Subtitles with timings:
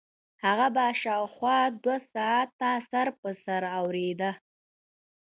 [0.45, 4.31] هغه به شاوخوا دوه ساعته سر په سر اورېده.